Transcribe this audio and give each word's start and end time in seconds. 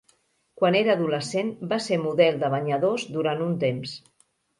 Quan 0.59 0.77
era 0.77 0.93
adolescent, 0.97 1.51
va 1.73 1.77
ser 1.87 1.99
model 2.05 2.39
de 2.45 2.49
banyadors 2.53 3.05
durant 3.19 3.45
un 3.49 3.53
temps. 3.65 3.93